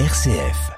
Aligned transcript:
RCF. 0.00 0.72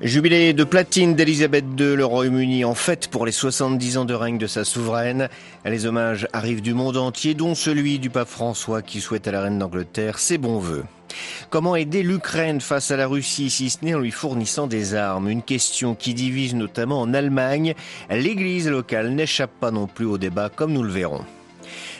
Jubilé 0.00 0.54
de 0.54 0.64
platine 0.64 1.14
d'Elisabeth 1.14 1.66
II, 1.78 1.94
le 1.94 2.06
Royaume-Uni 2.06 2.64
en 2.64 2.74
fête 2.74 3.08
pour 3.08 3.26
les 3.26 3.32
70 3.32 3.98
ans 3.98 4.06
de 4.06 4.14
règne 4.14 4.38
de 4.38 4.46
sa 4.46 4.64
souveraine. 4.64 5.28
Les 5.66 5.84
hommages 5.84 6.26
arrivent 6.32 6.62
du 6.62 6.72
monde 6.72 6.96
entier, 6.96 7.34
dont 7.34 7.54
celui 7.54 7.98
du 7.98 8.08
pape 8.08 8.28
François 8.28 8.80
qui 8.80 9.02
souhaite 9.02 9.28
à 9.28 9.32
la 9.32 9.42
reine 9.42 9.58
d'Angleterre 9.58 10.18
ses 10.18 10.38
bons 10.38 10.58
voeux. 10.58 10.84
Comment 11.50 11.76
aider 11.76 12.02
l'Ukraine 12.02 12.62
face 12.62 12.90
à 12.90 12.96
la 12.96 13.06
Russie, 13.06 13.50
si 13.50 13.68
ce 13.68 13.84
n'est 13.84 13.94
en 13.94 14.00
lui 14.00 14.10
fournissant 14.10 14.68
des 14.68 14.94
armes? 14.94 15.28
Une 15.28 15.42
question 15.42 15.94
qui 15.94 16.14
divise 16.14 16.54
notamment 16.54 17.02
en 17.02 17.12
Allemagne. 17.12 17.74
L'église 18.08 18.70
locale 18.70 19.10
n'échappe 19.10 19.52
pas 19.60 19.70
non 19.70 19.86
plus 19.86 20.06
au 20.06 20.16
débat, 20.16 20.48
comme 20.48 20.72
nous 20.72 20.82
le 20.82 20.92
verrons. 20.92 21.26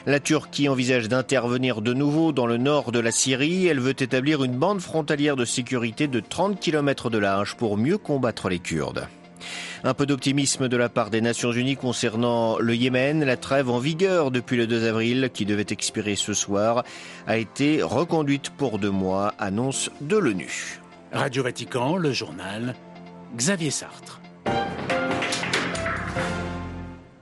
La 0.04 0.18
Turquie 0.18 0.68
envisage 0.68 1.08
d'intervenir 1.08 1.80
de 1.80 1.94
nouveau 1.94 2.32
dans 2.32 2.46
le 2.46 2.56
nord 2.56 2.90
de 2.90 2.98
la 2.98 3.12
Syrie. 3.12 3.68
Elle 3.68 3.78
veut 3.78 3.90
établir 3.90 4.42
une 4.42 4.56
bande 4.56 4.80
frontalière 4.80 5.36
de 5.36 5.44
sécurité 5.44 6.08
de 6.08 6.18
30 6.18 6.58
km 6.58 7.08
de 7.08 7.18
large 7.18 7.54
pour 7.54 7.76
mieux 7.76 7.98
combattre 7.98 8.48
les 8.48 8.58
Kurdes. 8.58 9.06
Un 9.84 9.94
peu 9.94 10.04
d'optimisme 10.04 10.68
de 10.68 10.76
la 10.76 10.88
part 10.88 11.10
des 11.10 11.20
Nations 11.20 11.52
Unies 11.52 11.76
concernant 11.76 12.58
le 12.58 12.74
Yémen. 12.74 13.22
La 13.24 13.36
trêve 13.36 13.70
en 13.70 13.78
vigueur 13.78 14.32
depuis 14.32 14.56
le 14.56 14.66
2 14.66 14.88
avril, 14.88 15.30
qui 15.32 15.44
devait 15.44 15.66
expirer 15.70 16.16
ce 16.16 16.34
soir, 16.34 16.82
a 17.28 17.36
été 17.36 17.80
reconduite 17.82 18.50
pour 18.50 18.80
deux 18.80 18.90
mois, 18.90 19.34
annonce 19.38 19.88
de 20.00 20.16
l'ONU. 20.16 20.80
Radio 21.12 21.44
Vatican, 21.44 21.96
le 21.96 22.12
journal, 22.12 22.74
Xavier 23.36 23.70
Sartre. 23.70 24.21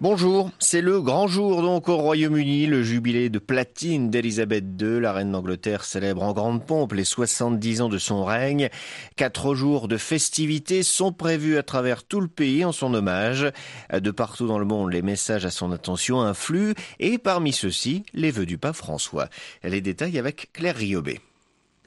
Bonjour, 0.03 0.51
c'est 0.59 0.81
le 0.81 1.03
grand 1.03 1.29
jour 1.29 1.61
donc 1.61 1.91
au 1.91 1.97
Royaume-Uni, 1.99 2.65
le 2.65 2.83
jubilé 2.83 3.29
de 3.29 3.39
platine 3.39 4.09
d'Elisabeth 4.09 4.65
II. 4.81 4.99
La 4.99 5.13
reine 5.13 5.31
d'Angleterre 5.31 5.85
célèbre 5.85 6.23
en 6.23 6.33
grande 6.33 6.65
pompe 6.65 6.95
les 6.95 7.05
70 7.05 7.83
ans 7.83 7.91
de 7.91 7.99
son 7.99 8.25
règne. 8.25 8.71
Quatre 9.17 9.55
jours 9.55 9.89
de 9.89 9.99
festivités 9.99 10.83
sont 10.83 11.13
prévus 11.13 11.59
à 11.59 11.63
travers 11.63 12.03
tout 12.03 12.23
le 12.23 12.29
pays 12.29 12.65
en 12.65 12.73
son 12.73 12.95
hommage. 12.95 13.53
De 13.93 14.11
partout 14.11 14.47
dans 14.47 14.59
le 14.59 14.65
monde, 14.65 14.91
les 14.91 15.03
messages 15.03 15.45
à 15.45 15.51
son 15.51 15.71
attention 15.71 16.23
influent 16.23 16.73
et 16.99 17.19
parmi 17.19 17.53
ceux-ci, 17.53 18.05
les 18.15 18.31
vœux 18.31 18.47
du 18.47 18.57
pape 18.57 18.77
François. 18.77 19.29
Les 19.63 19.83
détails 19.83 20.19
avec 20.19 20.51
Claire 20.55 20.77
Riobé. 20.77 21.21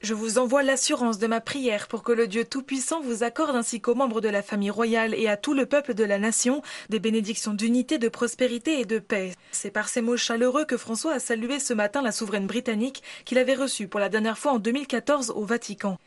Je 0.04 0.12
vous 0.12 0.36
envoie 0.36 0.62
l'assurance 0.62 1.16
de 1.16 1.26
ma 1.26 1.40
prière 1.40 1.88
pour 1.88 2.02
que 2.02 2.12
le 2.12 2.26
Dieu 2.26 2.44
Tout-Puissant 2.44 3.00
vous 3.00 3.22
accorde 3.22 3.56
ainsi 3.56 3.80
qu'aux 3.80 3.94
membres 3.94 4.20
de 4.20 4.28
la 4.28 4.42
famille 4.42 4.68
royale 4.68 5.14
et 5.14 5.28
à 5.28 5.38
tout 5.38 5.54
le 5.54 5.64
peuple 5.64 5.94
de 5.94 6.04
la 6.04 6.18
nation 6.18 6.60
des 6.90 6.98
bénédictions 6.98 7.54
d'unité, 7.54 7.96
de 7.96 8.10
prospérité 8.10 8.80
et 8.80 8.84
de 8.84 8.98
paix. 8.98 9.32
C'est 9.50 9.70
par 9.70 9.88
ces 9.88 10.02
mots 10.02 10.18
chaleureux 10.18 10.66
que 10.66 10.76
François 10.76 11.14
a 11.14 11.20
salué 11.20 11.58
ce 11.58 11.72
matin 11.72 12.02
la 12.02 12.12
souveraine 12.12 12.46
britannique 12.46 13.02
qu'il 13.24 13.38
avait 13.38 13.54
reçue 13.54 13.88
pour 13.88 13.98
la 13.98 14.10
dernière 14.10 14.36
fois 14.36 14.52
en 14.52 14.58
2014 14.58 15.30
au 15.30 15.46
Vatican. 15.46 15.98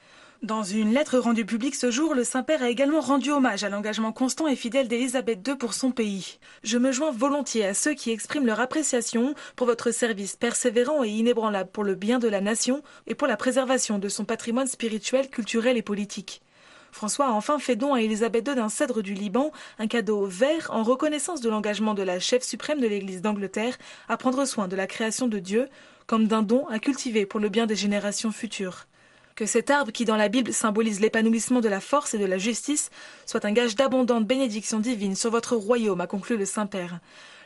Dans 0.44 0.62
une 0.62 0.94
lettre 0.94 1.18
rendue 1.18 1.48
publique 1.48 1.74
ce 1.74 1.90
jour, 1.90 2.14
le 2.14 2.24
Saint-Père 2.24 2.62
a 2.62 2.70
également 2.70 3.02
rendu 3.02 3.32
hommage 3.32 3.64
à 3.64 3.70
l'engagement 3.70 4.12
constant 4.12 4.48
et 4.48 4.56
fidèle 4.56 4.88
d'Élisabeth 4.88 5.46
II 5.48 5.56
pour 5.56 5.74
son 5.74 5.90
pays. 5.90 6.38
Je 6.62 6.78
me 6.78 6.92
joins 6.92 7.10
volontiers 7.10 7.66
à 7.66 7.74
ceux 7.74 7.96
qui 7.96 8.12
expriment 8.12 8.46
leur 8.46 8.60
appréciation 8.60 9.34
pour 9.56 9.66
votre 9.66 9.90
service 9.90 10.36
persévérant 10.36 11.04
et 11.04 11.10
inébranlable 11.10 11.72
pour 11.72 11.84
le 11.84 11.96
bien 11.96 12.20
de 12.20 12.28
la 12.28 12.40
nation 12.40 12.84
et 13.08 13.16
pour 13.16 13.28
la 13.28 13.36
préservation 13.36 13.98
de 13.98 14.10
son 14.10 14.26
patrimoine 14.26 14.68
spirituel, 14.68 15.28
culturel 15.32 15.76
et 15.76 15.82
politique. 15.82 16.44
François 16.92 17.30
a 17.30 17.32
enfin 17.32 17.58
fait 17.58 17.76
don 17.76 17.96
à 17.96 18.04
Élisabeth 18.04 18.48
II 18.48 18.56
d'un 18.56 18.70
cèdre 18.70 19.02
du 19.02 19.16
Liban, 19.16 19.52
un 19.80 19.88
cadeau 19.88 20.28
vert 20.28 20.70
en 20.72 20.84
reconnaissance 20.84 21.42
de 21.42 21.50
l'engagement 21.50 21.96
de 21.96 22.04
la 22.04 22.20
chef 22.20 22.44
suprême 22.44 22.80
de 22.80 22.88
l'Église 22.88 23.24
d'Angleterre 23.24 23.78
à 24.08 24.18
prendre 24.18 24.46
soin 24.46 24.68
de 24.68 24.76
la 24.76 24.86
création 24.86 25.28
de 25.28 25.40
Dieu, 25.40 25.68
comme 26.06 26.28
d'un 26.28 26.44
don 26.44 26.68
à 26.68 26.78
cultiver 26.78 27.26
pour 27.26 27.40
le 27.40 27.50
bien 27.50 27.66
des 27.66 27.76
générations 27.76 28.32
futures. 28.32 28.86
Que 29.38 29.46
cet 29.46 29.70
arbre 29.70 29.92
qui 29.92 30.04
dans 30.04 30.16
la 30.16 30.30
Bible 30.30 30.52
symbolise 30.52 31.00
l'épanouissement 31.00 31.62
de 31.62 31.70
la 31.70 31.80
force 31.80 32.16
et 32.16 32.18
de 32.18 32.26
la 32.26 32.40
justice 32.40 32.90
soit 33.28 33.46
un 33.46 33.52
gage 33.52 33.76
d'abondante 33.76 34.26
bénédiction 34.26 34.80
divine 34.80 35.16
sur 35.16 35.30
votre 35.30 35.56
royaume, 35.56 36.02
a 36.02 36.08
conclu 36.08 36.38
le 36.38 36.46
Saint-Père. 36.46 37.00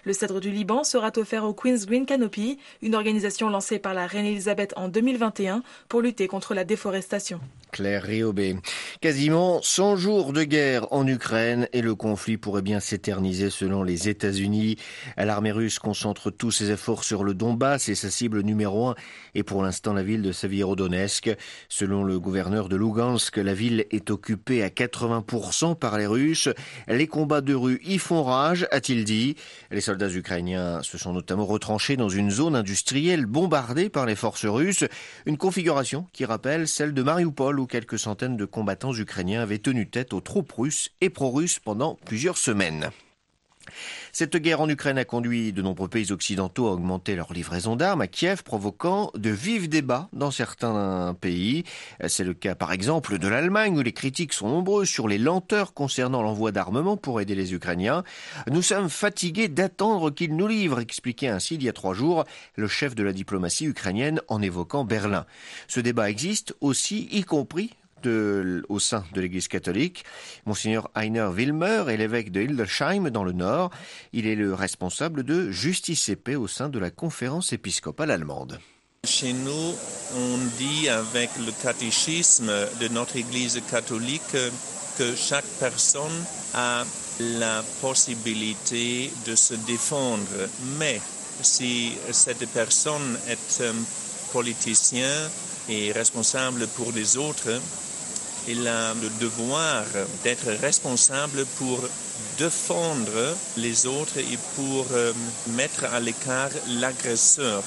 Le 0.05 0.13
cèdre 0.13 0.39
du 0.39 0.51
Liban 0.51 0.85
sera 0.85 1.11
offert 1.17 1.43
au 1.43 1.53
Queen's 1.53 1.85
Green 1.85 2.05
Canopy, 2.05 2.59
une 2.81 2.95
organisation 2.95 3.49
lancée 3.49 3.77
par 3.77 3.93
la 3.93 4.07
reine 4.07 4.25
Elisabeth 4.25 4.73
en 4.77 4.87
2021 4.87 5.63
pour 5.89 5.99
lutter 5.99 6.29
contre 6.29 6.53
la 6.53 6.63
déforestation. 6.63 7.41
Claire 7.71 8.03
Riobé. 8.03 8.57
Quasiment 8.99 9.61
100 9.61 9.95
jours 9.95 10.33
de 10.33 10.43
guerre 10.43 10.91
en 10.91 11.07
Ukraine 11.07 11.67
et 11.73 11.81
le 11.81 11.95
conflit 11.95 12.37
pourrait 12.37 12.61
bien 12.61 12.79
s'éterniser 12.79 13.49
selon 13.49 13.83
les 13.83 14.09
États-Unis. 14.09 14.77
L'armée 15.17 15.51
russe 15.51 15.79
concentre 15.79 16.31
tous 16.31 16.51
ses 16.51 16.71
efforts 16.71 17.03
sur 17.03 17.23
le 17.23 17.33
Donbass 17.33 17.89
et 17.89 17.95
sa 17.95 18.09
cible 18.09 18.41
numéro 18.41 18.89
un 18.89 18.95
est 19.35 19.43
pour 19.43 19.63
l'instant 19.63 19.93
la 19.93 20.03
ville 20.03 20.21
de 20.21 20.31
Savierodonetsk. 20.31 21.35
Selon 21.69 22.03
le 22.03 22.19
gouverneur 22.19 22.67
de 22.67 22.75
Lugansk, 22.75 23.37
la 23.37 23.53
ville 23.53 23.85
est 23.91 24.11
occupée 24.11 24.63
à 24.63 24.67
80% 24.67 25.77
par 25.77 25.97
les 25.97 26.07
Russes. 26.07 26.49
Les 26.87 27.07
combats 27.07 27.41
de 27.41 27.53
rue 27.53 27.79
y 27.83 27.97
font 27.97 28.23
rage, 28.23 28.67
a-t-il 28.71 29.05
dit. 29.05 29.35
Les 29.71 29.81
soldats 29.81 30.09
ukrainiens 30.09 30.83
se 30.83 30.97
sont 30.97 31.13
notamment 31.13 31.45
retranchés 31.45 31.95
dans 31.95 32.09
une 32.09 32.31
zone 32.31 32.55
industrielle 32.55 33.25
bombardée 33.25 33.89
par 33.89 34.05
les 34.05 34.15
forces 34.15 34.45
russes. 34.45 34.83
Une 35.25 35.37
configuration 35.37 36.07
qui 36.11 36.25
rappelle 36.25 36.67
celle 36.67 36.93
de 36.93 37.01
Mariupol 37.01 37.60
quelques 37.65 37.99
centaines 37.99 38.37
de 38.37 38.45
combattants 38.45 38.93
ukrainiens 38.93 39.41
avaient 39.41 39.57
tenu 39.57 39.89
tête 39.89 40.13
aux 40.13 40.21
troupes 40.21 40.51
russes 40.51 40.91
et 41.01 41.09
pro-russes 41.09 41.59
pendant 41.59 41.95
plusieurs 42.05 42.37
semaines. 42.37 42.91
Cette 44.11 44.35
guerre 44.37 44.61
en 44.61 44.69
Ukraine 44.69 44.97
a 44.97 45.05
conduit 45.05 45.53
de 45.53 45.61
nombreux 45.61 45.87
pays 45.87 46.11
occidentaux 46.11 46.67
à 46.67 46.71
augmenter 46.71 47.15
leur 47.15 47.31
livraison 47.33 47.75
d'armes 47.75 48.01
à 48.01 48.07
Kiev, 48.07 48.43
provoquant 48.43 49.11
de 49.15 49.29
vifs 49.29 49.69
débats 49.69 50.09
dans 50.13 50.31
certains 50.31 51.15
pays. 51.19 51.63
C'est 52.07 52.23
le 52.23 52.33
cas 52.33 52.55
par 52.55 52.71
exemple 52.71 53.17
de 53.17 53.27
l'Allemagne 53.27 53.77
où 53.77 53.81
les 53.81 53.93
critiques 53.93 54.33
sont 54.33 54.49
nombreuses 54.49 54.89
sur 54.89 55.07
les 55.07 55.17
lenteurs 55.17 55.73
concernant 55.73 56.21
l'envoi 56.21 56.51
d'armement 56.51 56.97
pour 56.97 57.21
aider 57.21 57.35
les 57.35 57.53
Ukrainiens. 57.53 58.03
Nous 58.49 58.61
sommes 58.61 58.89
fatigués 58.89 59.47
d'attendre 59.47 60.11
qu'ils 60.11 60.35
nous 60.35 60.47
livrent, 60.47 60.79
expliquait 60.79 61.27
ainsi 61.27 61.55
il 61.55 61.63
y 61.63 61.69
a 61.69 61.73
trois 61.73 61.93
jours 61.93 62.25
le 62.55 62.67
chef 62.67 62.95
de 62.95 63.03
la 63.03 63.13
diplomatie 63.13 63.65
ukrainienne 63.65 64.21
en 64.27 64.41
évoquant 64.41 64.83
Berlin. 64.83 65.25
Ce 65.67 65.79
débat 65.79 66.09
existe 66.09 66.55
aussi, 66.61 67.07
y 67.11 67.23
compris 67.23 67.71
au 68.07 68.79
sein 68.79 69.03
de 69.13 69.21
l'Église 69.21 69.47
catholique. 69.47 70.03
Monseigneur 70.45 70.89
Heiner 70.95 71.29
Wilmer 71.33 71.85
est 71.89 71.97
l'évêque 71.97 72.31
de 72.31 72.41
Hildesheim 72.41 73.09
dans 73.09 73.23
le 73.23 73.31
Nord. 73.31 73.71
Il 74.13 74.27
est 74.27 74.35
le 74.35 74.53
responsable 74.53 75.23
de 75.23 75.51
Justice 75.51 76.09
et 76.09 76.15
Paix 76.15 76.35
au 76.35 76.47
sein 76.47 76.69
de 76.69 76.79
la 76.79 76.91
conférence 76.91 77.53
épiscopale 77.53 78.11
allemande. 78.11 78.59
Chez 79.03 79.33
nous, 79.33 79.75
on 80.15 80.37
dit 80.59 80.87
avec 80.87 81.31
le 81.39 81.51
catéchisme 81.63 82.51
de 82.79 82.87
notre 82.89 83.15
Église 83.15 83.59
catholique 83.69 84.37
que 84.97 85.15
chaque 85.15 85.45
personne 85.59 86.23
a 86.53 86.83
la 87.39 87.63
possibilité 87.81 89.11
de 89.25 89.35
se 89.35 89.55
défendre. 89.55 90.27
Mais 90.77 91.01
si 91.41 91.93
cette 92.11 92.45
personne 92.49 93.17
est 93.27 93.63
un 93.63 93.75
politicien 94.31 95.29
et 95.69 95.91
responsable 95.91 96.67
pour 96.67 96.91
les 96.91 97.17
autres, 97.17 97.59
il 98.47 98.67
a 98.67 98.93
le 98.93 99.09
devoir 99.19 99.83
d'être 100.23 100.49
responsable 100.61 101.45
pour 101.57 101.79
défendre 102.37 103.35
les 103.57 103.85
autres 103.85 104.17
et 104.17 104.37
pour 104.55 104.87
euh, 104.91 105.13
mettre 105.49 105.85
à 105.85 105.99
l'écart 105.99 106.49
l'agresseur. 106.79 107.63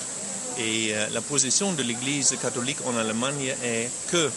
Et 0.58 0.94
euh, 0.94 1.08
la 1.12 1.20
position 1.20 1.72
de 1.72 1.82
l'Église 1.82 2.36
catholique 2.40 2.78
en 2.86 2.96
Allemagne 2.96 3.54
est 3.62 3.90
que 4.10 4.30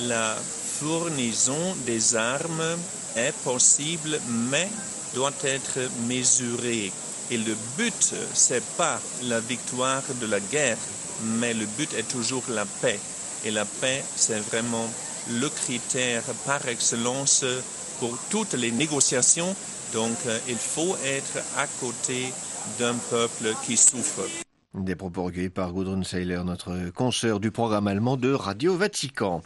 la 0.00 0.36
fournaison 0.78 1.74
des 1.86 2.16
armes 2.16 2.76
est 3.16 3.34
possible, 3.44 4.18
mais 4.50 4.68
doit 5.14 5.32
être 5.44 5.78
mesurée. 6.06 6.92
Et 7.30 7.36
le 7.36 7.56
but, 7.76 8.14
c'est 8.34 8.64
pas 8.76 9.00
la 9.24 9.40
victoire 9.40 10.02
de 10.20 10.26
la 10.26 10.40
guerre, 10.40 10.78
mais 11.38 11.54
le 11.54 11.66
but 11.66 11.92
est 11.94 12.08
toujours 12.08 12.44
la 12.48 12.64
paix. 12.64 12.98
Et 13.44 13.50
la 13.50 13.64
paix, 13.64 14.02
c'est 14.16 14.40
vraiment 14.40 14.88
le 15.30 15.48
critère 15.48 16.22
par 16.46 16.66
excellence 16.68 17.44
pour 18.00 18.16
toutes 18.30 18.54
les 18.54 18.70
négociations. 18.70 19.54
Donc, 19.92 20.16
euh, 20.26 20.38
il 20.48 20.56
faut 20.56 20.96
être 21.04 21.38
à 21.56 21.66
côté 21.80 22.32
d'un 22.78 22.94
peuple 22.94 23.54
qui 23.64 23.76
souffre. 23.76 24.22
Des 24.74 24.96
propos 24.96 25.24
recueillis 25.24 25.50
par 25.50 25.74
Gudrun 25.74 26.02
Seiler, 26.02 26.40
notre 26.46 26.88
consoeur 26.92 27.40
du 27.40 27.50
programme 27.50 27.88
allemand 27.88 28.16
de 28.16 28.32
Radio 28.32 28.74
Vatican. 28.74 29.42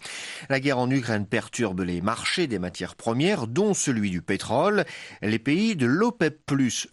La 0.48 0.60
guerre 0.60 0.78
en 0.78 0.88
Ukraine 0.88 1.26
perturbe 1.26 1.80
les 1.80 2.00
marchés 2.00 2.46
des 2.46 2.60
matières 2.60 2.94
premières, 2.94 3.48
dont 3.48 3.74
celui 3.74 4.10
du 4.10 4.22
pétrole. 4.22 4.84
Les 5.22 5.40
pays 5.40 5.74
de 5.74 5.84
l'OPEP+, 5.84 6.38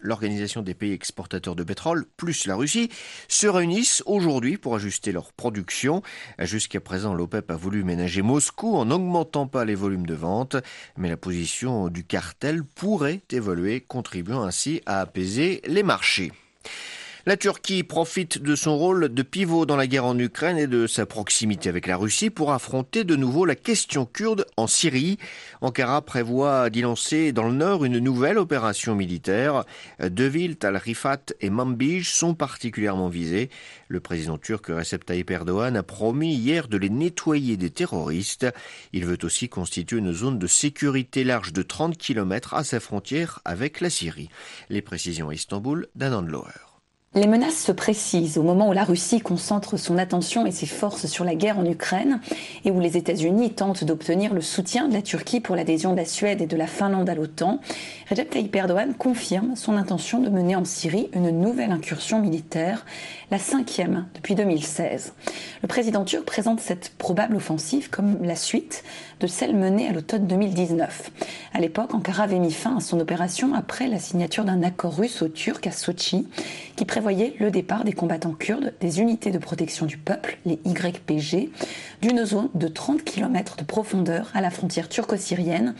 l'organisation 0.00 0.62
des 0.62 0.74
pays 0.74 0.90
exportateurs 0.90 1.54
de 1.54 1.62
pétrole, 1.62 2.06
plus 2.16 2.48
la 2.48 2.56
Russie, 2.56 2.90
se 3.28 3.46
réunissent 3.46 4.02
aujourd'hui 4.04 4.56
pour 4.56 4.74
ajuster 4.74 5.12
leur 5.12 5.32
production. 5.32 6.02
Jusqu'à 6.40 6.80
présent, 6.80 7.14
l'OPEP 7.14 7.52
a 7.52 7.56
voulu 7.56 7.84
ménager 7.84 8.22
Moscou 8.22 8.74
en 8.74 8.86
n'augmentant 8.86 9.46
pas 9.46 9.64
les 9.64 9.76
volumes 9.76 10.06
de 10.06 10.14
vente, 10.14 10.56
mais 10.96 11.08
la 11.08 11.16
position 11.16 11.86
du 11.86 12.02
cartel 12.02 12.64
pourrait 12.64 13.22
évoluer, 13.30 13.80
contribuant 13.80 14.42
ainsi 14.42 14.82
à 14.86 14.98
apaiser 14.98 15.62
les 15.68 15.84
marchés. 15.84 16.32
La 17.26 17.38
Turquie 17.38 17.84
profite 17.84 18.36
de 18.36 18.54
son 18.54 18.76
rôle 18.76 19.08
de 19.08 19.22
pivot 19.22 19.64
dans 19.64 19.76
la 19.76 19.86
guerre 19.86 20.04
en 20.04 20.18
Ukraine 20.18 20.58
et 20.58 20.66
de 20.66 20.86
sa 20.86 21.06
proximité 21.06 21.70
avec 21.70 21.86
la 21.86 21.96
Russie 21.96 22.28
pour 22.28 22.52
affronter 22.52 23.02
de 23.02 23.16
nouveau 23.16 23.46
la 23.46 23.54
question 23.54 24.04
kurde 24.04 24.44
en 24.58 24.66
Syrie. 24.66 25.16
Ankara 25.62 26.02
prévoit 26.02 26.68
d'y 26.68 26.82
lancer 26.82 27.32
dans 27.32 27.44
le 27.44 27.54
nord 27.54 27.86
une 27.86 27.98
nouvelle 27.98 28.36
opération 28.36 28.94
militaire. 28.94 29.64
Deux 30.06 30.26
villes, 30.26 30.56
Tal 30.56 30.76
Rifat 30.76 31.32
et 31.40 31.48
Manbij, 31.48 32.10
sont 32.10 32.34
particulièrement 32.34 33.08
visées. 33.08 33.48
Le 33.88 34.00
président 34.00 34.36
turc 34.36 34.66
Recep 34.66 35.06
Tayyip 35.06 35.30
Erdogan 35.30 35.78
a 35.78 35.82
promis 35.82 36.34
hier 36.34 36.68
de 36.68 36.76
les 36.76 36.90
nettoyer 36.90 37.56
des 37.56 37.70
terroristes. 37.70 38.46
Il 38.92 39.06
veut 39.06 39.18
aussi 39.22 39.48
constituer 39.48 39.96
une 39.96 40.12
zone 40.12 40.38
de 40.38 40.46
sécurité 40.46 41.24
large 41.24 41.54
de 41.54 41.62
30 41.62 41.96
km 41.96 42.52
à 42.52 42.64
sa 42.64 42.80
frontière 42.80 43.40
avec 43.46 43.80
la 43.80 43.88
Syrie. 43.88 44.28
Les 44.68 44.82
précisions 44.82 45.30
à 45.30 45.34
Istanbul 45.34 45.86
d'Anand 45.94 46.20
Loher. 46.20 46.73
Les 47.16 47.28
menaces 47.28 47.62
se 47.62 47.70
précisent 47.70 48.38
au 48.38 48.42
moment 48.42 48.68
où 48.68 48.72
la 48.72 48.82
Russie 48.82 49.20
concentre 49.20 49.76
son 49.76 49.98
attention 49.98 50.46
et 50.46 50.50
ses 50.50 50.66
forces 50.66 51.06
sur 51.06 51.24
la 51.24 51.36
guerre 51.36 51.60
en 51.60 51.64
Ukraine 51.64 52.18
et 52.64 52.72
où 52.72 52.80
les 52.80 52.96
États-Unis 52.96 53.52
tentent 53.52 53.84
d'obtenir 53.84 54.34
le 54.34 54.40
soutien 54.40 54.88
de 54.88 54.94
la 54.94 55.00
Turquie 55.00 55.38
pour 55.38 55.54
l'adhésion 55.54 55.92
de 55.92 55.98
la 55.98 56.06
Suède 56.06 56.42
et 56.42 56.46
de 56.46 56.56
la 56.56 56.66
Finlande 56.66 57.08
à 57.08 57.14
l'OTAN. 57.14 57.60
Recep 58.10 58.30
Tayyip 58.30 58.56
Erdogan 58.56 58.94
confirme 58.94 59.54
son 59.54 59.76
intention 59.76 60.18
de 60.18 60.28
mener 60.28 60.56
en 60.56 60.64
Syrie 60.64 61.08
une 61.12 61.30
nouvelle 61.30 61.70
incursion 61.70 62.20
militaire, 62.20 62.84
la 63.30 63.38
cinquième 63.38 64.06
depuis 64.16 64.34
2016. 64.34 65.12
Le 65.62 65.68
président 65.68 66.04
turc 66.04 66.24
présente 66.24 66.58
cette 66.58 66.94
probable 66.98 67.36
offensive 67.36 67.90
comme 67.90 68.24
la 68.24 68.34
suite 68.34 68.82
de 69.20 69.28
celle 69.28 69.54
menée 69.54 69.88
à 69.88 69.92
l'automne 69.92 70.26
2019. 70.26 71.12
À 71.52 71.60
l'époque, 71.60 71.94
Ankara 71.94 72.24
avait 72.24 72.40
mis 72.40 72.50
fin 72.50 72.78
à 72.78 72.80
son 72.80 72.98
opération 72.98 73.54
après 73.54 73.86
la 73.86 74.00
signature 74.00 74.44
d'un 74.44 74.64
accord 74.64 74.96
russo-turc 74.96 75.64
à 75.68 75.70
Sochi 75.70 76.26
qui 76.76 76.84
prévoyait 77.04 77.36
le 77.38 77.50
départ 77.50 77.84
des 77.84 77.92
combattants 77.92 78.32
kurdes 78.32 78.72
des 78.80 79.02
unités 79.02 79.30
de 79.30 79.36
protection 79.36 79.84
du 79.84 79.98
peuple, 79.98 80.38
les 80.46 80.58
YPG, 80.64 81.50
d'une 82.00 82.24
zone 82.24 82.48
de 82.54 82.66
30 82.66 83.04
km 83.04 83.56
de 83.56 83.64
profondeur 83.64 84.30
à 84.32 84.40
la 84.40 84.48
frontière 84.48 84.88
turco-syrienne, 84.88 85.74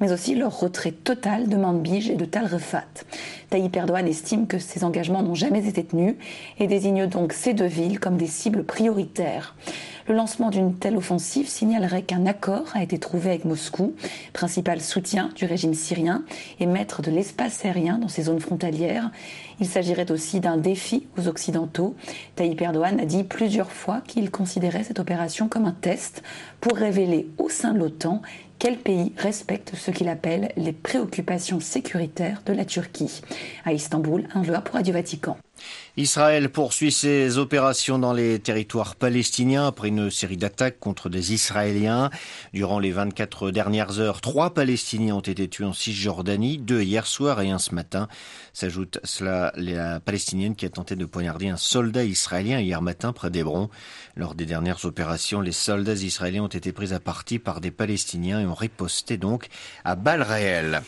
mais 0.00 0.10
aussi 0.10 0.34
leur 0.34 0.58
retrait 0.58 0.90
total 0.90 1.48
de 1.48 1.56
Manbij 1.56 2.10
et 2.10 2.16
de 2.16 2.24
Tal 2.24 2.46
Rifat. 2.46 3.04
Tayyip 3.50 3.76
Erdogan 3.76 4.08
estime 4.08 4.48
que 4.48 4.58
ces 4.58 4.82
engagements 4.82 5.22
n'ont 5.22 5.36
jamais 5.36 5.68
été 5.68 5.84
tenus 5.84 6.16
et 6.58 6.66
désigne 6.66 7.06
donc 7.06 7.34
ces 7.34 7.54
deux 7.54 7.66
villes 7.66 8.00
comme 8.00 8.16
des 8.16 8.26
cibles 8.26 8.64
prioritaires. 8.64 9.54
Le 10.06 10.14
lancement 10.14 10.50
d'une 10.50 10.74
telle 10.74 10.98
offensive 10.98 11.48
signalerait 11.48 12.02
qu'un 12.02 12.26
accord 12.26 12.66
a 12.74 12.82
été 12.82 12.98
trouvé 12.98 13.30
avec 13.30 13.46
Moscou, 13.46 13.94
principal 14.34 14.82
soutien 14.82 15.30
du 15.34 15.46
régime 15.46 15.72
syrien 15.72 16.24
et 16.60 16.66
maître 16.66 17.00
de 17.00 17.10
l'espace 17.10 17.64
aérien 17.64 17.96
dans 17.96 18.08
ces 18.08 18.24
zones 18.24 18.40
frontalières. 18.40 19.10
Il 19.60 19.66
s'agirait 19.66 20.10
aussi 20.10 20.40
d'un 20.40 20.58
défi 20.58 21.06
aux 21.16 21.26
Occidentaux. 21.26 21.94
Tayyip 22.36 22.60
Erdogan 22.60 23.00
a 23.00 23.06
dit 23.06 23.24
plusieurs 23.24 23.72
fois 23.72 24.02
qu'il 24.06 24.30
considérait 24.30 24.84
cette 24.84 25.00
opération 25.00 25.48
comme 25.48 25.64
un 25.64 25.72
test 25.72 26.22
pour 26.60 26.76
révéler 26.76 27.26
au 27.38 27.48
sein 27.48 27.72
de 27.72 27.78
l'OTAN 27.78 28.20
quel 28.58 28.76
pays 28.76 29.12
respecte 29.16 29.74
ce 29.74 29.90
qu'il 29.90 30.08
appelle 30.08 30.52
les 30.56 30.72
préoccupations 30.72 31.60
sécuritaires 31.60 32.42
de 32.44 32.52
la 32.52 32.64
Turquie. 32.64 33.22
À 33.64 33.72
Istanbul, 33.72 34.28
un 34.34 34.42
joueur 34.42 34.62
pour 34.62 34.74
Radio 34.74 34.92
Vatican. 34.92 35.36
Israël 35.96 36.48
poursuit 36.48 36.90
ses 36.90 37.38
opérations 37.38 38.00
dans 38.00 38.12
les 38.12 38.40
territoires 38.40 38.96
palestiniens 38.96 39.68
après 39.68 39.88
une 39.88 40.10
série 40.10 40.36
d'attaques 40.36 40.80
contre 40.80 41.08
des 41.08 41.32
Israéliens. 41.32 42.10
Durant 42.52 42.80
les 42.80 42.90
24 42.90 43.52
dernières 43.52 44.00
heures, 44.00 44.20
trois 44.20 44.54
Palestiniens 44.54 45.14
ont 45.14 45.20
été 45.20 45.46
tués 45.46 45.64
en 45.64 45.72
Cisjordanie, 45.72 46.58
deux 46.58 46.82
hier 46.82 47.06
soir 47.06 47.40
et 47.40 47.50
un 47.50 47.60
ce 47.60 47.74
matin. 47.76 48.08
S'ajoute 48.52 48.98
cela 49.04 49.52
la 49.56 50.00
Palestinienne 50.00 50.56
qui 50.56 50.66
a 50.66 50.70
tenté 50.70 50.96
de 50.96 51.04
poignarder 51.04 51.48
un 51.48 51.56
soldat 51.56 52.04
israélien 52.04 52.58
hier 52.58 52.82
matin 52.82 53.12
près 53.12 53.30
d'Hébron. 53.30 53.70
Lors 54.16 54.34
des 54.34 54.46
dernières 54.46 54.84
opérations, 54.84 55.40
les 55.40 55.52
soldats 55.52 55.92
israéliens 55.92 56.42
ont 56.42 56.48
été 56.48 56.72
pris 56.72 56.92
à 56.92 56.98
partie 56.98 57.38
par 57.38 57.60
des 57.60 57.70
Palestiniens 57.70 58.40
et 58.40 58.46
ont 58.46 58.54
riposté 58.54 59.16
donc 59.16 59.46
à 59.84 59.94
balles 59.94 60.22
réelles. 60.22 60.82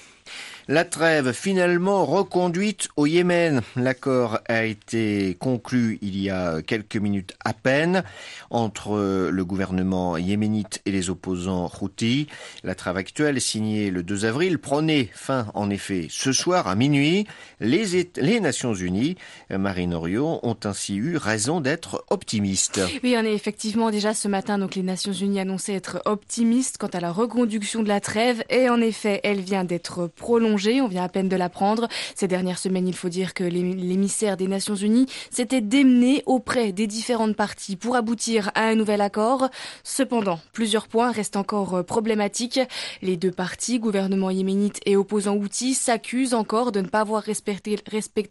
La 0.69 0.85
trêve 0.85 1.33
finalement 1.33 2.05
reconduite 2.05 2.89
au 2.97 3.07
Yémen. 3.07 3.63
L'accord 3.77 4.41
a 4.49 4.65
été 4.65 5.37
conclu 5.39 6.01
il 6.03 6.21
y 6.21 6.29
a 6.29 6.61
quelques 6.61 6.97
minutes 6.97 7.35
à 7.45 7.53
peine 7.53 8.03
entre 8.51 9.31
le 9.31 9.45
gouvernement 9.45 10.17
yéménite 10.17 10.83
et 10.85 10.91
les 10.91 11.09
opposants 11.09 11.71
houthis. 11.81 12.27
La 12.65 12.75
trêve 12.75 12.97
actuelle, 12.97 13.41
signée 13.41 13.93
le 13.93 14.03
2 14.03 14.25
avril, 14.25 14.59
prenait 14.59 15.09
fin 15.15 15.47
en 15.55 15.71
effet 15.71 16.09
ce 16.11 16.33
soir 16.33 16.67
à 16.67 16.75
minuit. 16.75 17.29
Les, 17.61 18.41
Nations 18.41 18.75
Unies, 18.75 19.15
Marine 19.51 19.95
Orion, 19.95 20.41
ont 20.43 20.59
ainsi 20.65 20.97
eu 20.97 21.17
raison 21.17 21.61
d'être 21.61 22.05
optimistes. 22.11 22.81
Oui, 23.05 23.15
on 23.17 23.25
est 23.25 23.35
effectivement 23.35 23.93
déjà 23.93 24.15
ce 24.15 24.27
matin, 24.27 24.59
donc 24.59 24.75
les 24.75 24.83
Nations 24.83 25.13
Unies 25.13 25.39
annonçaient 25.39 25.75
être 25.75 26.03
optimistes 26.07 26.77
quant 26.77 26.89
à 26.89 26.99
la 26.99 27.13
reconduction 27.13 27.85
de 27.85 27.89
la 27.89 28.01
trêve 28.01 28.43
et 28.51 28.69
en 28.69 28.81
effet, 28.81 29.21
elle 29.23 29.41
vient 29.41 29.63
d'être 29.63 30.09
prolongée 30.09 30.56
on 30.57 30.89
vient 30.89 31.05
à 31.05 31.09
peine 31.09 31.29
de 31.29 31.37
l'apprendre. 31.37 31.87
Ces 32.15 32.29
dernières 32.29 32.59
semaines, 32.59 32.89
il 32.89 32.95
faut 32.95 33.11
dire 33.11 33.35
que 33.35 33.45
l'émissaire 33.45 34.37
des 34.37 34.49
Nations 34.49 34.75
Unies 34.75 35.07
s'était 35.31 35.61
démené 35.61 36.23
auprès 36.25 36.73
des 36.73 36.87
différentes 36.87 37.37
parties 37.37 37.77
pour 37.77 37.95
aboutir 37.95 38.51
à 38.55 38.63
un 38.65 38.75
nouvel 38.75 39.03
accord. 39.03 39.51
Cependant, 39.85 40.41
plusieurs 40.53 40.89
points 40.89 41.11
restent 41.11 41.37
encore 41.37 41.75
euh, 41.75 41.83
problématiques. 41.83 42.61
Les 43.03 43.17
deux 43.17 43.31
parties, 43.31 43.79
gouvernement 43.79 44.31
yéménite 44.31 44.81
et 44.87 44.97
opposants 44.97 45.37
outils, 45.37 45.75
s'accusent 45.75 46.35
encore 46.35 46.73
de 46.73 46.81
ne 46.81 46.89
pas 46.89 47.01
avoir 47.01 47.23
respecté, 47.23 47.77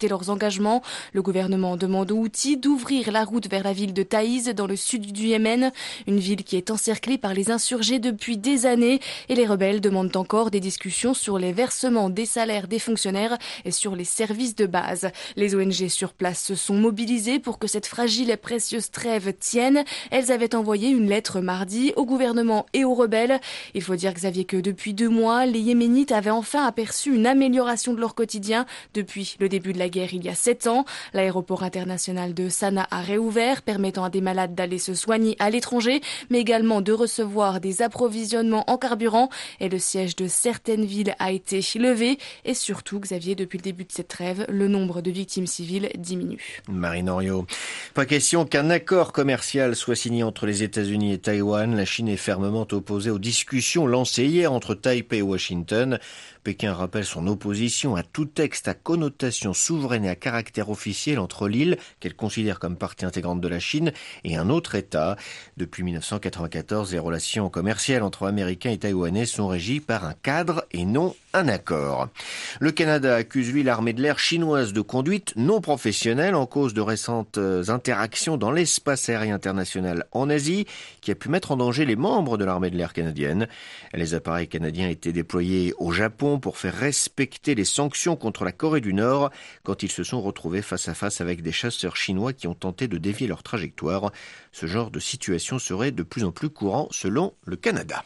leurs 0.09 0.29
engagements. 0.29 0.81
Le 1.13 1.21
gouvernement 1.21 1.77
demande 1.77 2.11
aux 2.11 2.17
outils 2.17 2.57
d'ouvrir 2.57 3.11
la 3.11 3.23
route 3.23 3.49
vers 3.49 3.63
la 3.63 3.73
ville 3.73 3.93
de 3.93 4.03
Taïz 4.03 4.45
dans 4.55 4.67
le 4.67 4.75
sud 4.75 5.11
du 5.11 5.27
Yémen, 5.27 5.71
une 6.07 6.19
ville 6.19 6.43
qui 6.43 6.57
est 6.57 6.71
encerclée 6.71 7.19
par 7.19 7.33
les 7.33 7.51
insurgés 7.51 7.99
depuis 7.99 8.37
des 8.37 8.65
années 8.65 8.99
et 9.29 9.35
les 9.35 9.45
rebelles 9.45 9.81
demandent 9.81 10.15
encore 10.15 10.49
des 10.49 10.59
discussions 10.59 11.13
sur 11.13 11.37
les 11.37 11.51
versements 11.51 12.09
des 12.15 12.25
salaires 12.25 12.67
des 12.67 12.79
fonctionnaires 12.79 13.37
et 13.65 13.71
sur 13.71 13.95
les 13.95 14.05
services 14.05 14.55
de 14.55 14.65
base. 14.65 15.09
Les 15.35 15.53
ONG 15.53 15.87
sur 15.89 16.13
place 16.13 16.43
se 16.43 16.55
sont 16.55 16.73
mobilisées 16.75 17.39
pour 17.39 17.59
que 17.59 17.67
cette 17.67 17.85
fragile 17.85 18.31
et 18.31 18.37
précieuse 18.37 18.89
trêve 18.89 19.33
tienne. 19.39 19.83
Elles 20.09 20.31
avaient 20.31 20.55
envoyé 20.55 20.89
une 20.89 21.09
lettre 21.09 21.41
mardi 21.41 21.93
au 21.95 22.05
gouvernement 22.05 22.65
et 22.73 22.85
aux 22.85 22.95
rebelles. 22.95 23.39
Il 23.75 23.83
faut 23.83 23.95
dire, 23.95 24.13
Xavier, 24.13 24.45
que 24.45 24.57
depuis 24.57 24.93
deux 24.93 25.09
mois, 25.09 25.45
les 25.45 25.59
Yéménites 25.59 26.11
avaient 26.11 26.31
enfin 26.31 26.65
aperçu 26.65 27.13
une 27.13 27.27
amélioration 27.27 27.93
de 27.93 27.99
leur 27.99 28.15
quotidien 28.15 28.65
depuis 28.93 29.35
le 29.39 29.49
début 29.49 29.73
de 29.73 29.79
la 29.79 29.89
guerre 29.89 30.13
il 30.13 30.23
y 30.23 30.29
a 30.29 30.35
sept 30.35 30.67
ans. 30.67 30.85
L'aéroport 31.13 31.63
international 31.63 32.33
de 32.33 32.49
Sanaa 32.49 32.87
a 32.89 33.01
réouvert, 33.01 33.61
permettant 33.61 34.05
à 34.05 34.09
des 34.09 34.21
malades 34.21 34.55
d'aller 34.55 34.79
se 34.79 34.93
soigner 34.93 35.35
à 35.39 35.49
l'étranger, 35.49 36.01
mais 36.29 36.39
également 36.39 36.81
de 36.81 36.93
recevoir 36.93 37.59
des 37.59 37.81
approvisionnements 37.81 38.63
en 38.67 38.77
carburant. 38.77 39.29
Et 39.59 39.69
le 39.69 39.79
siège 39.79 40.15
de 40.15 40.27
certaines 40.27 40.85
villes 40.85 41.15
a 41.19 41.31
été 41.31 41.61
levé. 41.75 42.04
Et 42.45 42.53
surtout, 42.53 42.99
Xavier, 42.99 43.35
depuis 43.35 43.57
le 43.57 43.63
début 43.63 43.83
de 43.83 43.91
cette 43.91 44.07
trêve, 44.07 44.45
le 44.49 44.67
nombre 44.67 45.01
de 45.01 45.11
victimes 45.11 45.47
civiles 45.47 45.89
diminue. 45.97 46.61
Marine 46.69 47.09
Oriot. 47.09 47.45
Pas 47.93 48.05
question 48.05 48.45
qu'un 48.45 48.69
accord 48.69 49.13
commercial 49.13 49.75
soit 49.75 49.95
signé 49.95 50.23
entre 50.23 50.45
les 50.45 50.63
États-Unis 50.63 51.13
et 51.13 51.17
Taïwan. 51.17 51.75
La 51.75 51.85
Chine 51.85 52.07
est 52.07 52.17
fermement 52.17 52.67
opposée 52.71 53.09
aux 53.09 53.19
discussions 53.19 53.87
lancées 53.87 54.25
hier 54.25 54.51
entre 54.51 54.75
Taipei 54.75 55.17
et 55.17 55.21
Washington. 55.21 55.99
Pékin 56.45 56.73
rappelle 56.73 57.05
son 57.05 57.25
opposition 57.25 57.95
à 57.95 58.03
tout 58.03 58.25
texte 58.25 58.67
à 58.67 58.75
connotation 58.75 59.53
souveraine 59.53 60.05
et 60.05 60.09
à 60.09 60.15
caractère 60.15 60.69
officiel 60.69 61.17
entre 61.17 61.47
l'île, 61.47 61.77
qu'elle 61.99 62.15
considère 62.15 62.59
comme 62.59 62.77
partie 62.77 63.03
intégrante 63.03 63.41
de 63.41 63.47
la 63.47 63.59
Chine, 63.59 63.91
et 64.23 64.37
un 64.37 64.51
autre 64.51 64.75
État. 64.75 65.15
Depuis 65.57 65.81
1994, 65.81 66.93
les 66.93 66.99
relations 66.99 67.49
commerciales 67.49 68.03
entre 68.03 68.27
Américains 68.27 68.69
et 68.69 68.77
Taïwanais 68.77 69.25
sont 69.25 69.47
régies 69.47 69.79
par 69.79 70.05
un 70.05 70.13
cadre 70.13 70.65
et 70.71 70.85
non 70.85 71.15
un 71.35 71.49
accord. 71.49 72.07
Le 72.59 72.71
Canada 72.71 73.13
accuse 73.13 73.51
lui 73.51 73.61
l'armée 73.61 73.91
de 73.91 74.01
l'air 74.01 74.19
chinoise 74.19 74.71
de 74.71 74.81
conduite 74.81 75.33
non 75.35 75.59
professionnelle 75.59 76.33
en 76.33 76.45
cause 76.45 76.73
de 76.73 76.81
récentes 76.81 77.37
interactions 77.67 78.37
dans 78.37 78.51
l'espace 78.51 79.09
aérien 79.09 79.35
international 79.35 80.05
en 80.13 80.29
Asie 80.29 80.65
qui 81.01 81.11
a 81.11 81.15
pu 81.15 81.27
mettre 81.27 81.51
en 81.51 81.57
danger 81.57 81.85
les 81.85 81.97
membres 81.97 82.37
de 82.37 82.45
l'armée 82.45 82.69
de 82.69 82.77
l'air 82.77 82.93
canadienne. 82.93 83.47
Les 83.93 84.13
appareils 84.13 84.47
canadiens 84.47 84.89
étaient 84.89 85.11
déployés 85.11 85.73
au 85.77 85.91
Japon 85.91 86.39
pour 86.39 86.57
faire 86.57 86.73
respecter 86.73 87.53
les 87.53 87.65
sanctions 87.65 88.15
contre 88.15 88.45
la 88.45 88.53
Corée 88.53 88.81
du 88.81 88.93
Nord 88.93 89.29
quand 89.63 89.83
ils 89.83 89.91
se 89.91 90.03
sont 90.03 90.21
retrouvés 90.21 90.61
face 90.61 90.87
à 90.87 90.93
face 90.93 91.19
avec 91.19 91.41
des 91.41 91.51
chasseurs 91.51 91.97
chinois 91.97 92.31
qui 92.31 92.47
ont 92.47 92.55
tenté 92.55 92.87
de 92.87 92.97
dévier 92.97 93.27
leur 93.27 93.43
trajectoire. 93.43 94.11
Ce 94.53 94.67
genre 94.67 94.89
de 94.89 94.99
situation 94.99 95.59
serait 95.59 95.91
de 95.91 96.03
plus 96.03 96.23
en 96.23 96.31
plus 96.31 96.49
courant 96.49 96.87
selon 96.91 97.33
le 97.45 97.57
Canada. 97.57 98.05